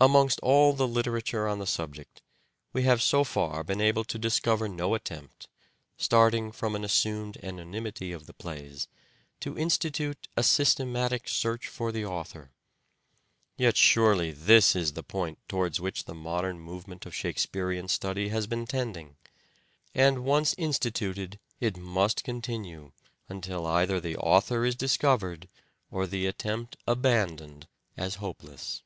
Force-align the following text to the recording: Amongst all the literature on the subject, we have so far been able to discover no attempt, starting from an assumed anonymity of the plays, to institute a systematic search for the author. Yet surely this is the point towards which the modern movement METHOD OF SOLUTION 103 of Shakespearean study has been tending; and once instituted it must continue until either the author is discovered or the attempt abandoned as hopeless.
Amongst 0.00 0.38
all 0.44 0.74
the 0.74 0.86
literature 0.86 1.48
on 1.48 1.58
the 1.58 1.66
subject, 1.66 2.22
we 2.72 2.84
have 2.84 3.02
so 3.02 3.24
far 3.24 3.64
been 3.64 3.80
able 3.80 4.04
to 4.04 4.16
discover 4.16 4.68
no 4.68 4.94
attempt, 4.94 5.48
starting 5.96 6.52
from 6.52 6.76
an 6.76 6.84
assumed 6.84 7.36
anonymity 7.42 8.12
of 8.12 8.26
the 8.26 8.32
plays, 8.32 8.86
to 9.40 9.58
institute 9.58 10.28
a 10.36 10.44
systematic 10.44 11.28
search 11.28 11.66
for 11.66 11.90
the 11.90 12.04
author. 12.04 12.52
Yet 13.56 13.76
surely 13.76 14.30
this 14.30 14.76
is 14.76 14.92
the 14.92 15.02
point 15.02 15.40
towards 15.48 15.80
which 15.80 16.04
the 16.04 16.14
modern 16.14 16.60
movement 16.60 17.00
METHOD 17.04 17.08
OF 17.08 17.14
SOLUTION 17.16 17.28
103 17.28 17.28
of 17.28 17.88
Shakespearean 17.88 17.88
study 17.88 18.28
has 18.28 18.46
been 18.46 18.66
tending; 18.68 19.16
and 19.96 20.22
once 20.24 20.54
instituted 20.56 21.40
it 21.58 21.76
must 21.76 22.22
continue 22.22 22.92
until 23.28 23.66
either 23.66 23.98
the 23.98 24.16
author 24.16 24.64
is 24.64 24.76
discovered 24.76 25.48
or 25.90 26.06
the 26.06 26.26
attempt 26.26 26.76
abandoned 26.86 27.66
as 27.96 28.14
hopeless. 28.22 28.84